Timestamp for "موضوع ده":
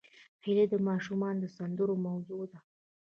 2.07-2.59